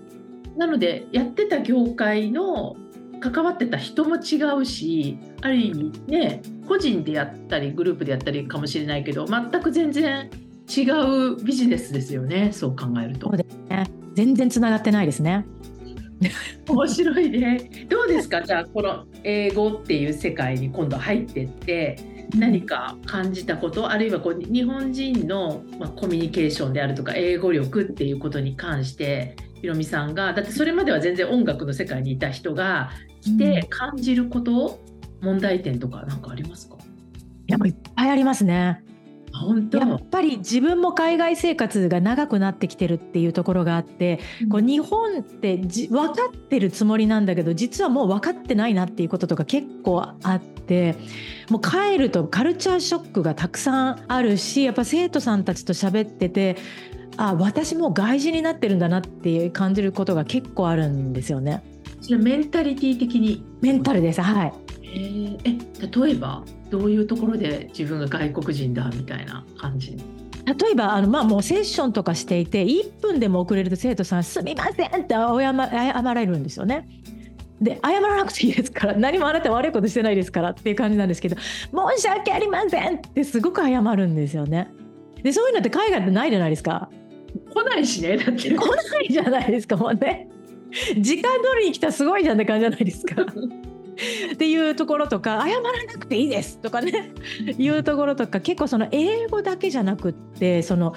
[0.56, 2.76] なのでやってた業界の
[3.20, 10.30] 関わってた人も違うしある意味ね個人でやったりグループでやったりかもしれないけど全く全然
[10.68, 13.44] 違うビジネスですよねそう考えるとね。
[14.14, 15.44] 全然つながってないですね。
[16.68, 17.86] 面白いね。
[17.88, 18.40] どうですか？
[18.42, 21.96] じゃあこの英語っていう世界に今度入ってって
[22.38, 23.90] 何か感じたこと？
[23.90, 32.90] あるいはこう日本人の、まあ、コミュニケーションであるとか英語力っていうことに関してひろみさんがだってそれまでは全然音楽の世界にいた人が
[33.22, 34.78] 来て感じること、
[35.22, 36.76] 問題点とか何かありますか？
[36.76, 36.78] い
[37.46, 38.84] やもういっぱいありますね。
[39.32, 39.78] 本当？
[39.78, 50.96] やっぱり自分も海外生活が長くなってきてるっていうところがあって、こう日本ってじ分かってるつもりなんだけど実はもう分かってないなっていうこととか結構あって
[51.48, 56.58] もう帰るとカルチャーショックがたくさんあるしやっぱ生徒さんたちと喋ってて
[57.16, 61.62] あ私もう外人になってるんだなって感じることが結構あるんですよね。
[62.00, 63.44] それメンタリティ的に？
[63.60, 66.42] メンタルですはいえーえ例えば？
[66.70, 69.96] どういうところで自分が外国人だみたいな感じ？
[70.46, 76.86] 例えばあの、まあ、もうセッションとかしていて1分でも遅れると生徒さん「すみません」って謝謝られるんですよね。
[77.62, 84.68] で謝らなくていいですから何もあなた悪いことしてないですからっていう感じなんですけど「申し訳ありません」ってすごく謝るんですよね。
[85.22, 86.90] でそういうのって海外ってないじゃないですか。
[87.54, 90.28] 来ないしねだって来ないじゃないですかもうね。
[90.98, 93.22] 時間通りに来たらすごいじゃんって感じじゃないですか。
[94.32, 97.12] っていうところとか謝らなくていいですとかね
[97.56, 100.94] いうところとか結構その英語だけじゃなくってその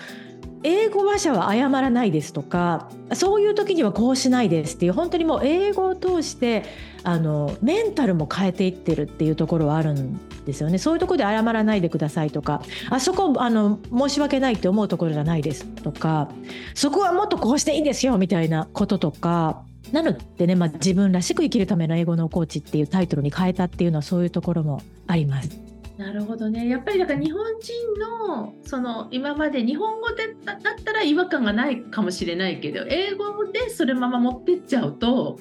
[0.64, 6.64] 英語話者は謝らないですとかそういう時にはこうしないですっていう本当にもう英語を通して
[7.04, 16.30] あのメンタルも変えていってるっていうところはあるんですよねそういうとこで謝らないでくださいとかあそこあの申し訳ないって思うところじゃないですとか
[16.74, 25.50] そこはもっとこうしていいんですよみたいなこととかなのでね、まあ、自分らしく生きるための英語のコーチっていうタイトルに変えたっていうのはそういうところもあります。
[25.98, 35.40] なるほどねやっぱりだから日本人のその今まで日本語でだだったら違和感がないかもしれないけど英語でそれまま持ってっちゃうと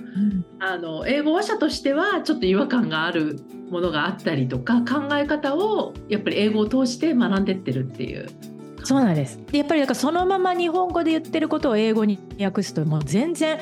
[0.58, 3.38] あの英語話者としてはちょっと違和感がある
[3.70, 8.55] ものがあったりとか考え方をやっぱり英語を通して学んでってるっていう。
[8.86, 13.58] そうなんですでやっぱりだからそのまま日本語で言ってることを英語に訳すともう全然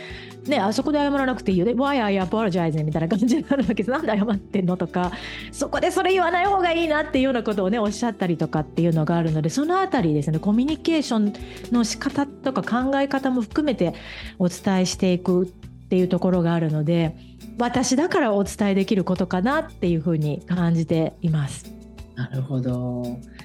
[0.46, 5.12] ねあそこで謝らなくていいよね「Why are you apologizing?」みたいな感じになるわけです なんで謝ってんのとか
[5.50, 11.32] そこでそれ言わない方がいいなっていうようなことをねおっしゃったりとかっていうのがあるのでそのあたりですねコミュニケーション
[11.72, 13.94] の仕方とか考え方も含めて
[14.38, 15.46] お伝えしていくっ
[15.88, 17.16] ていうところがあるので
[17.58, 21.73] 私だからお伝えできることかなっていうふうに感じています。
[22.14, 23.02] なるほど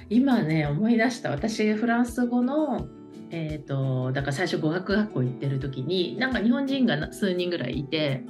[0.08, 2.88] 今ね思い出した私フランス語の
[3.32, 8.24] えーと、だから最初語学学校行ってる時になんか日本人が数人ぐらいいて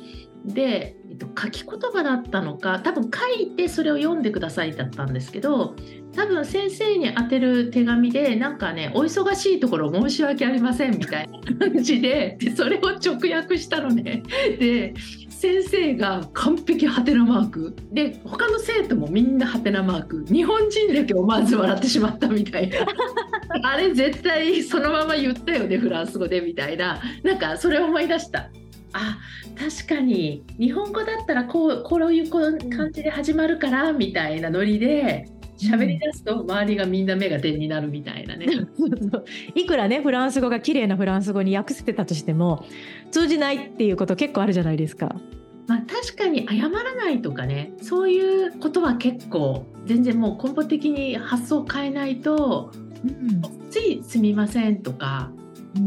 [0.44, 5.74] で、えっと、書き言葉だったのか多分書いてそれを読んでくださいだったんですけど
[6.14, 14.22] 多分先生に宛てる手紙でなんかねお忙しいところ申し訳ありませんみたいな感じででそれを直訳したのね。
[14.58, 14.94] で
[15.40, 17.74] 先生が完璧ハテナマーク。
[17.92, 20.26] で他の生徒もみんなハテナマーク。
[20.26, 22.80] 日本人だけ思わず笑ってしまったみたいな。
[23.64, 27.00] あれ絶対そのまま言ったよねフランス語でみたいな。
[27.22, 28.50] なんかそれを思い出した。
[28.92, 29.16] あ
[29.58, 30.42] 確かに。
[30.58, 35.26] 日本語だったらこうこういう感じで始まるからみたいなノリで
[35.60, 38.46] 喋り出すと周りがみんな目が点になるみたいなね。
[39.54, 42.64] いくらねフランス語が綺麗なフランス語に訳せてたとしても
[43.10, 45.14] 通じないっていうこと結構あるじゃないですか。
[45.66, 52.72] まあ、確かに謝らないとかねそういうことは結構全然もう根本的に発想を変えないと、
[53.04, 55.30] うん、つい「すみません」とか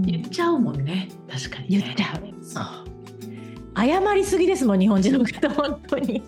[0.06, 2.94] 言っちゃうもんね、うん、確かに、ね、言っちゃうそう
[3.76, 6.24] 謝りすぎですもん日本人の方本当に。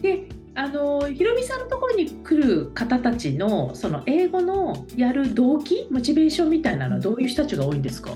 [0.00, 8.12] であのひろみさんのところに来る方たちのその英語のやる動機モチベーションみたいなのはどういう人たちが多いんですか？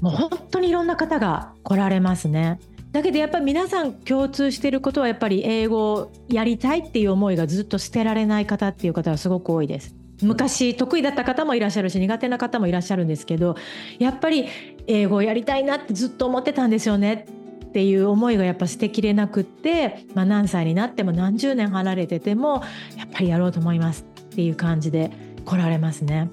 [0.00, 2.60] もう本当にいろんな方が来られますね。
[2.92, 9.94] だけどやっぱり皆さん共通していることはやっぱり英語をやりたいっていう思いがずっと捨てられない方っていう方はすごく多いです。
[10.20, 13.56] 昔得意だった方もいらっしゃるし苦手な方もいらっしゃるんですけど
[13.98, 14.46] やっぱり
[14.86, 17.26] 英語をやりたいなってずっと思ってたんですよね
[17.72, 22.62] っていう思いがやっぱ捨てきれなくって、まあ、何歳になっても何十年離れてても
[22.98, 25.10] やっぱりやろうと思いますっていう感じで
[25.46, 26.30] 来られますね。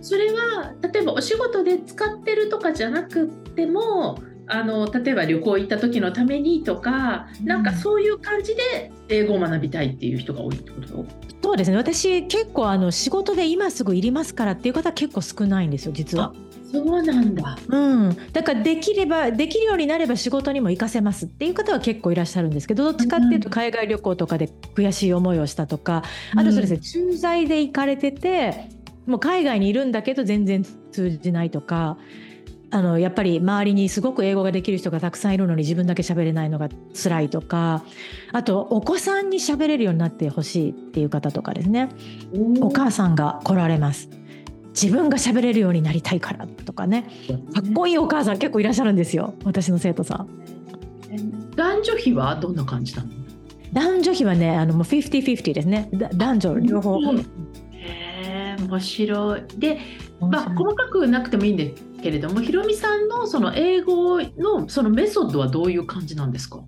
[0.00, 11.04] それは例えばお仕事で使ってるとかじゃなくてもあの例えば旅行行った時のためにとか、うん、なんかそういう感じで英語を学びたいっていう人が多いってこと？
[11.42, 16.32] そうですね私結構あの仕事で今すぐいりますからっていう方結構少ないんですよ実は。
[16.70, 26.02] そうなんだ、うん、だからできればできるようになれば仕事にも活かせますっていう方は結構いらっしゃるんですけどどっちかっていうと海外旅行とかで悔しい思いをしたとか、
[26.34, 28.68] うん、あとそうですね駐在で行かれてて
[29.06, 31.98] もう海外にいるんだけど全然通じないとか。
[32.72, 36.68] あのやっぱり周りにすごく英語ができる人がたくさんいるのに自分だけ喋れないのが
[37.00, 37.84] 辛いとか
[38.32, 41.88] あとお子さんに喋れるようになってほしいっていう方とかですね。
[42.60, 44.10] お母さんが来られます
[44.80, 47.08] 自分が喋れるようになりたいからとかね。
[47.54, 49.32] かっこいいお母さん結構いらっしゃるんですよ。
[49.44, 50.28] 私の生徒さん。
[51.56, 53.08] 男女比はどんな感じなの？
[53.72, 55.88] 男女比はねあのもう50-50ですね。
[56.14, 57.24] 男女両方、へ
[57.78, 59.42] え面白い。
[59.56, 59.78] で、
[60.20, 66.60] まあ、細かくなくてもいいんですけれども、ひろみさんのその英語のそのメソッドはどういう感じなんですか？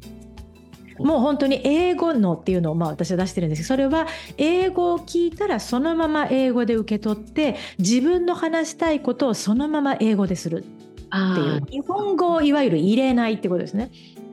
[0.99, 4.07] もう本当に英語のっていうのをまあ私は出してるんですけどそれは
[4.37, 13.91] 英語を聞いたらそのまま英語で受け取って自分の話したいことをそのまま英語でするっていう日本語をいわゆる入れないってことですね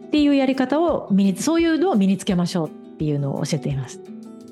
[0.08, 4.02] っていうやり方を身にそういうのを身につけましょうっていうのを教えています。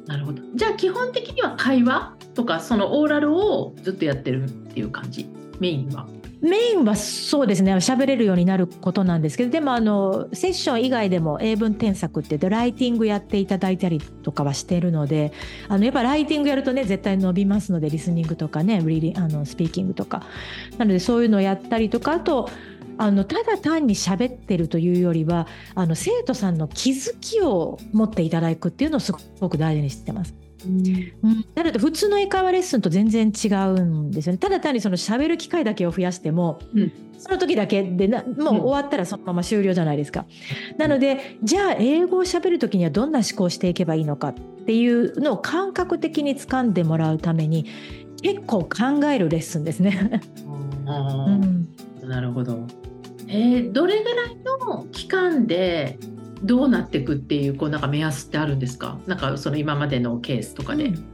[0.07, 0.41] なるほど。
[0.55, 5.27] じゃあ基本的には会話とかそのオーラルをずっとやってるっていう感じ？
[5.59, 6.07] メインは。
[6.43, 15.31] メインはそうですね喋れるようになることなんですけどでもあのセッション以外でも英文添削って言ってライティングやっていただいたりとかはしてるので
[15.69, 20.23] あのやっぱライティングやるとね絶対伸びますのでリスニングとかねリリあのスピーキングとか
[20.77, 22.49] なのでそういうのをやったりとかあと
[22.97, 30.42] あのただ単に喋ってるというよりはあの生徒さんの気づきを持っていただくっていうのをすごく大事にしてます。
[30.65, 34.37] うん、なので普通の英会話レッスンと全然違うんですよね。
[34.37, 36.91] ただ単にその喋る機会だけを増やしても、うん
[37.23, 40.25] その時だけでなもう終わったらそのまま終了じゃないですか。
[40.77, 47.65] なのでじゃあ英語を喋る時にはどんな思考をしていけばいいのかっていうのを感覚的に掴んでもらうために
[48.21, 50.21] 結構考えるレッスンですね。
[50.85, 51.69] うん
[52.05, 52.67] なるほど。
[53.29, 55.97] えーどれぐらいの期間で
[56.43, 58.97] どうなっていくっていうこうなんか目安ってあるんですか？
[59.07, 60.85] なんかその今までのケースとかで。
[60.85, 61.05] うん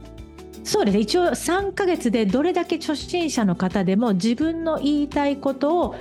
[0.62, 5.94] そうですね一応3ヶ月でどれだけ初心者の方でも自分の言いたいことを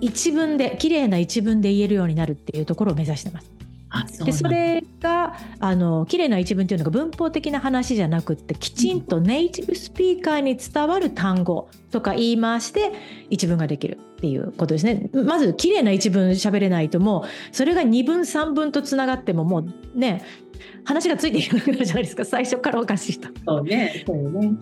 [0.00, 3.53] 一文で綺麗な一文で言えるようになるっていうところを目指してます。
[3.94, 12.90] あそうでそれがあの綺麗な一文っていうのが文法的な話じゃなくってきちんとネイティブスピーカーに伝わる単語とか言い回して
[13.30, 15.10] 一文ができるっていうことですね。
[15.12, 20.24] まず綺麗な一文喋れないともうそれが2文3文とつながってももうね
[20.84, 23.28] 話がついていかなくなるじゃないですか最初からおかしいと。
[23.46, 24.02] そうね。
[24.06, 24.54] そうね。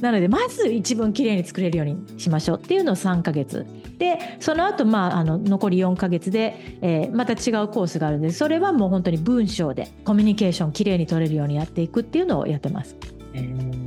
[0.00, 3.66] なのでまず一文きれいに作れるようにしましょうっていうのを3ヶ月。
[3.98, 12.96] でその後、まああの残り4ヶ月で、えーまた違うコースがあるんでそれはもう本当に文章でコミュニケーションきれいに取れるようにやっていくっていうのをやってます。
[13.34, 13.78] えー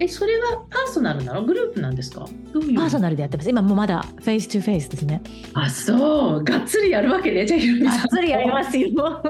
[0.00, 1.44] えそれはパーソナルなの？
[1.44, 2.26] グループなんですか？
[2.52, 3.48] パーソナルでやってます。
[3.50, 5.22] 今もうまだフェイストゥフェイスですね。
[5.54, 6.44] あそう。
[6.44, 7.56] がっつりやるわけねじゃ
[7.92, 9.22] あがっつりやりますよ。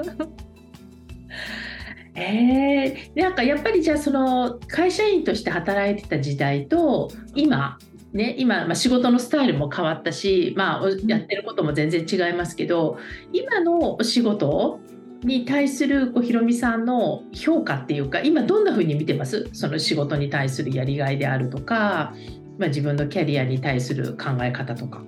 [2.15, 7.77] えー、なんかやっぱりじゃあその会社員として働いてた時代と今
[8.13, 12.97] ね今、まあ、仕事のスタイルも変わったし、まあ、おやってることも全然違いますけど
[13.33, 14.79] 今のお仕事
[15.23, 19.49] に対するこうひろみさんの評価っていうか今どんな風に見てます？
[19.51, 22.13] その仕事に対するやりがいであるとか、
[22.57, 25.03] まあ、自分のキャリアに対する考え方とか。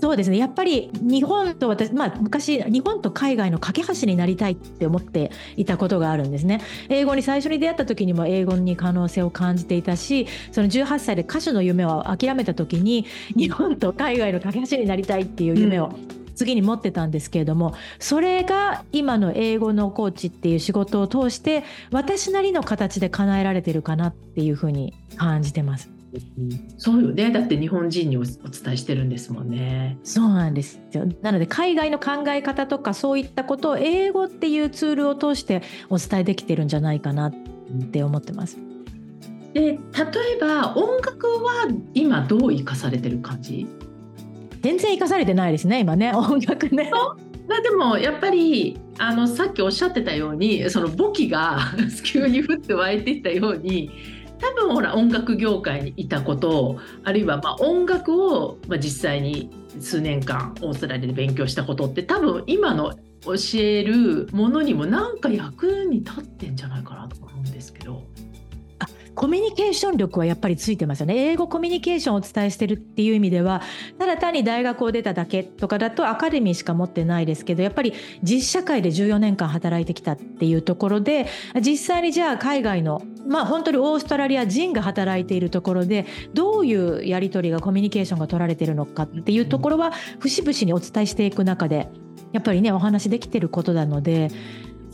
[0.00, 0.38] そうですね。
[0.38, 6.60] やっぱり日本と私、まあ、昔日本と海外の架け橋になりたいって思っていたことがあるんですね。
[6.88, 13.06] 英語に最初に出会った時にも英語に可能性を感じていたしその18歳で歌手の夢を諦めた時に
[13.36, 15.92] 日本と海外の架け橋になりたいっていう夢を、
[16.36, 25.97] 次に持ってたんですけれどもそれが今の英語のコーチっていう仕事を通して私なりの形で叶えられてるかなっていうふうに感じてます。
[26.76, 29.98] そうよねだって日本人におお伝えしてるんですもんね。
[30.04, 37.34] そうなんですよなので海外の考え方とかそういったことを英語っていうツールを通してお伝えできてるんじゃないかなっ
[37.90, 38.56] て思ってます。
[39.54, 39.78] で例え
[40.40, 43.66] ば音楽は今どう生かされてる感じ？
[44.60, 46.90] 全然生かされてないですね今ね 音楽ね。
[47.48, 51.58] まあでもやっぱりあのさっきおっしゃってたようにその簿記が
[52.04, 53.90] 急に降って湧いていったように
[54.38, 68.02] 多分ほら音楽業界にいたことあるいはまあ音楽を、まあ、実際に数年間オーストラリアで勉強したことって多分今の教えるものにもなんか役に立ってんじゃないかなと思うんですけど。
[69.18, 71.16] コミュニケーション力はやっぱりついてますよね。
[71.16, 73.62] 英語コミュニケーションをお伝えしてるっていう意味では、
[73.98, 81.26] ただ単に大学を出ただけとかだとアカデミーしか持ってないですけど、やっぱり実社会で14年間働いてきたっていうところで、
[81.60, 91.88] 実際にじゃあ海外の、まあ本当にオーストラリア人が働いているところで、どういうやり取りがコミュニケーションが取られてるのかっていうところは、節々にお伝えしていく中で、
[92.32, 94.30] やっぱりね、お話できてることなので、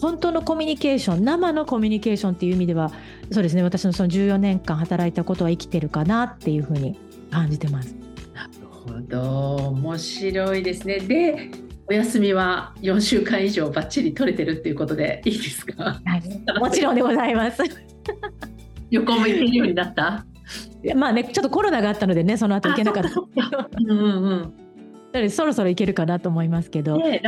[0.05, 2.93] 本当のコミュニケーション生のコミュニケーションっていう意味では
[3.31, 7.01] そうですね私のその14年間働いたことは生きてるかなっていうふうに
[7.31, 7.97] 感じてます。
[8.35, 10.99] なるほど面白いですね。
[10.99, 11.51] で
[11.87, 15.83] お休みは4週間以上バッチリ取れてるっていうことでいいですか？
[16.05, 17.63] はい、もちろんでございます。
[18.91, 20.27] 旅行も行けるようになった
[20.95, 23.11] まあねちょっとコロナがあったのでねその後行けなかった
[23.89, 24.55] うんうん
[25.15, 27.23] うんなのでそろそろ行けるかなと思いますけど、ね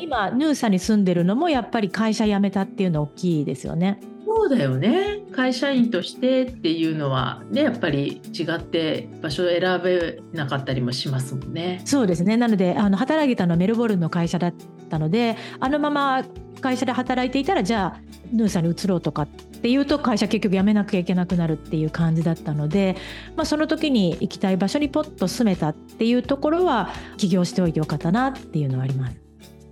[0.00, 4.00] 今ヌーサに住んでるのもやっぱり会社辞めたっていうの大きいですよね。
[4.26, 11.82] そそうだよね会社員としてっていうのはねやっぱり違って場所を選べなかったりもしますもんね。
[11.84, 14.54] そうですねなのであの働いてたのはメルボルンの会社だっ
[14.88, 16.24] たのであのまま
[16.60, 18.00] 会社で働いていたらじゃあ
[18.32, 22.96] ヌーさんに移ろうとかっていうと会社結局辞めなきゃいけなくなるっていう感じだったので、
[23.36, 29.16] まあ、その時に行きたい場所にポッと住めたっていうところは起業しておいてよかったなっていうのはあります。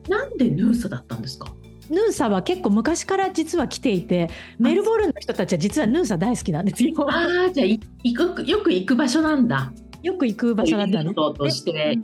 [0.08, 1.52] なんでヌーサだったんですか？
[1.90, 6.92] ヌーサは結構昔から実は来ていてメルボルンの人たちは実はヌーサ大好きなんですよ。
[7.10, 7.80] ああじゃあ行
[8.14, 9.72] くよく行く場所なんだ。
[10.02, 11.14] よく行く場所だったね。
[11.14, 11.98] として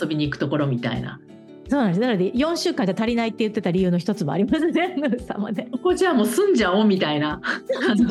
[0.00, 1.20] 遊びに行くところみたいな。
[1.68, 2.00] そうなんです。
[2.00, 4.94] なので4週間じゃ足りないって言ってた理由の一つもありますね。
[4.96, 5.64] ヌーサまで。
[5.72, 7.40] ここじゃあもう住んじゃおうみたいな
[7.86, 8.04] 感じ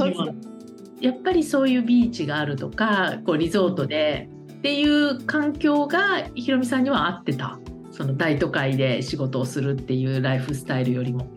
[1.01, 7.60] やっぱりそういうビーチがあるとかこうリゾートでっていう環境がひろみさんには合ってた。
[7.91, 11.28] その大都会で仕事をするっていうライフスタイルよりも。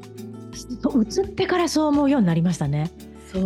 [0.52, 2.90] 移ってからそう思うようになりましたね。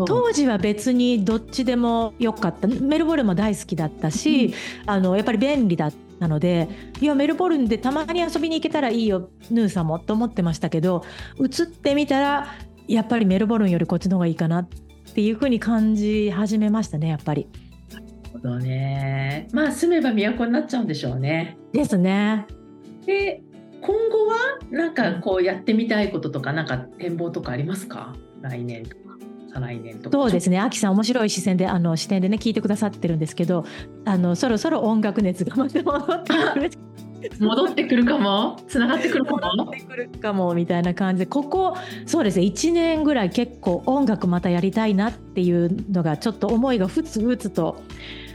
[0.06, 5.92] 当時は別にどっちでもよかったメルボルンも大好きだったし、うん、あのやっぱり便利だっ
[6.22, 6.68] たので
[7.00, 11.04] いやメルボルンでたまに遊びに行けたらいいよヌーさんもと思ってましたけど
[11.40, 12.46] 移ってみたら
[12.86, 14.68] やっぱりメルボルンよりこっちの方がいいかなっ
[15.14, 17.48] ていうふうに感じ始めましたねやっぱり。
[17.92, 21.58] なるほどねまあ住めば都になっちゃうんでしょうね。
[21.72, 22.46] ですね。
[23.04, 23.42] で
[23.80, 24.36] 今後は
[24.70, 28.14] なんかこうやってみたいこととかなんか展望とかありますか？
[28.40, 29.11] 来年とか
[29.52, 30.16] 再来年とか。
[30.16, 30.58] そうですね。
[30.58, 33.64] 秋さん面白い視線であの視点でね聞いてくださってるんですけど
[34.04, 36.70] あのそろそろ音楽熱がまた戻ってくる。
[37.38, 38.58] 戻ってくるかも？
[38.66, 39.40] つながってくるかも？
[39.56, 42.46] 戻ってくるかもみたいな感じでここそうですね。
[42.46, 47.80] 1年ぐらい結構音楽またやりたいなっていうのがちょっと思いがふつふつと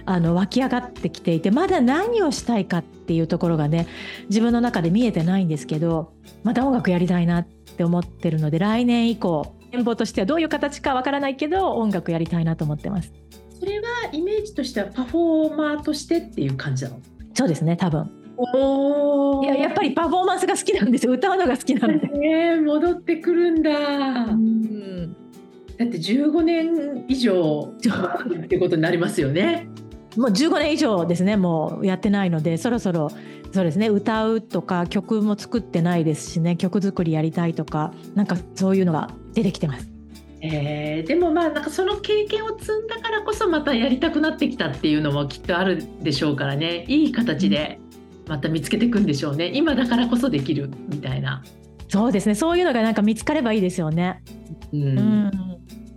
[0.05, 3.88] あの湧き上がってきていてまだ何をしたいかっていうところがね
[4.30, 6.13] 自分の中で見えてないんですけど
[6.43, 13.13] また音楽やりたいなって思ってるので来年以降展望としてはどういう形かわからないけど音楽やりたいなと思ってます。
[13.59, 16.99] それはイメージとしてはパフォーマーとしてっていう感じなの？
[17.34, 18.11] そうですね多分。
[18.39, 25.17] おいややっぱりパフォーマンスが好きなんです歌うのが好きなんで、えー、戻ってくるんだ、うん、だ
[25.86, 29.67] って15年以上ってことになりますよね。
[30.17, 33.09] もう15年以上ですねもうやってないのでそろそろ
[33.51, 39.88] そうですね歌うとか曲も作ってないですしね曲作りやりたいとかなんかそういうのが出てきてます。
[40.42, 46.86] えー、でもまあなんかその経験を積んだからこそまたやりたくなってきたっていうのもきっとあるでしょうからね。
[46.88, 47.80] いい形で
[48.28, 49.52] また見つけていくんでしょうね。
[49.54, 51.44] 今だからこそできるみたいな。
[51.88, 52.34] そうですね。
[52.34, 54.24] そういうのがなんか見つかればいいですよね。
[54.74, 55.32] うん、うん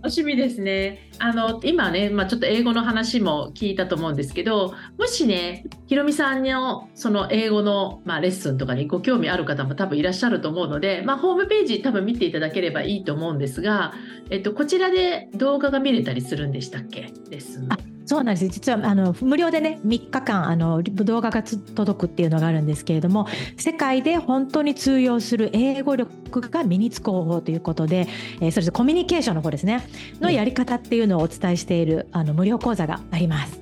[0.01, 1.11] 楽しみですね。
[1.19, 13.93] あの今ね、まあ、ちょっと英語の話も聞いたと思うんですけどもしねひろみさんのその英語の、まあ、レッスンとかにご興味ある方も多分いらっしゃると思うので、まあ、ホームページ多分見ていただければいいと思うんですが、
[14.31, 17.01] えっと、こちらで動画が見れたりするんでしたっけ？
[17.29, 17.69] レッスン
[18.05, 18.47] そうなんです。
[18.47, 23.27] 実はあの無料でね3日間あの動画が届くっていうのがあるんですけれども
[23.57, 28.07] 世界で本当に通用する英語力が身につく方法ということで、
[28.41, 29.87] えー、それでコミュニケーションの方ですね。
[30.19, 33.61] のやり方っていうのをお伝えしているあの無料講座があります。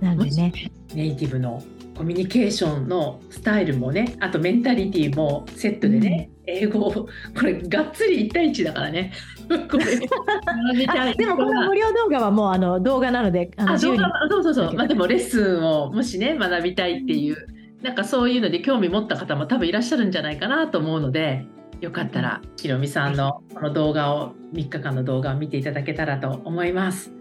[0.00, 0.52] なのでね。
[0.94, 1.62] ネイティブの
[1.96, 7.08] コミュニケーションのスタイルもねあとメンタリティーもセットでね、英語をこ
[7.44, 9.12] れがっつり1対1だからね。
[9.48, 13.96] でもこの無料動画はもうあの動画なのであのそう
[14.42, 14.74] そうそう。
[14.74, 17.36] まあでもレッスンをもしね学びたいっていう
[17.82, 21.46] なんかそういうので興味持った方も多分いらっしゃるんじゃないかなと思うので
[21.80, 27.12] よかったらひろみさんのこの動画を3日間の動画を見ていただけたらと思います。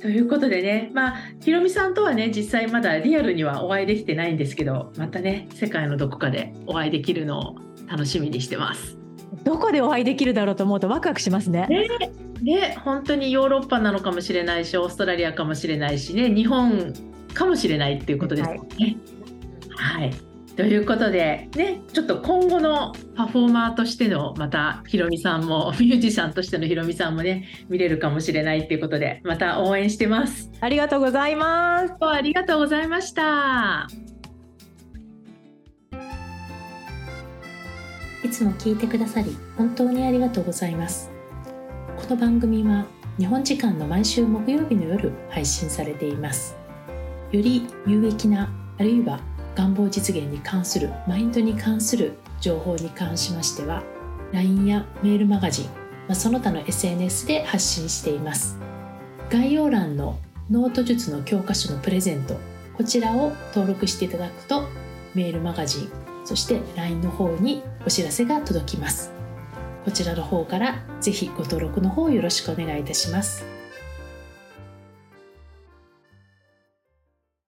[0.00, 7.56] ということでね、まあ、ひろみさんとはね、実際まだリアルにはお会いできてないんですけど、またね、世界のどこかでお会いできるのを
[7.90, 8.96] 楽しみにしてます。
[9.44, 11.66] どこでお会いできるだろうと思うとワクワクしますね。
[11.68, 11.88] ね
[12.42, 16.94] ね本当にヨーロッパなのかもしれないしオーストラリアかもしれないしね日本
[17.34, 18.96] かもしれないっていうことですよね。
[19.76, 30.50] はい、はいということで、ね、ちょっと今後のパフォーマーとしてのまたひろみさんも ミュージシャンとしてのひろみさんもね見れるかもしれないっていうことでまた応援してます。
[30.60, 31.94] ありがとうございます。
[32.00, 33.88] ありがとうございました。
[38.22, 41.10] いつも聞いてくださり本当にありがとうございます。
[41.96, 42.84] この番組は
[43.18, 46.54] 日本時間の毎週木曜日の夜配信されています。
[47.32, 49.20] より有益なあるいは
[49.54, 53.82] 願望実現に関するマインドに関する情報に関しましては
[54.32, 58.58] LINE やメールマガジン、まあその他の SNS で発信しています
[59.28, 60.18] 概要欄の
[60.50, 62.36] ノート術の教科書のプレゼント
[62.76, 64.64] こちらを登録していただくと
[65.14, 65.90] メールマガジン
[66.24, 69.12] そして LINE の方にお知らせが届きます。
[69.84, 73.49] こちらの方からぜひご登録の方よろしくお願いいたします。